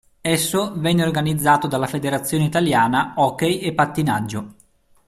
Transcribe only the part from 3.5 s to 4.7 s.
e Pattinaggio.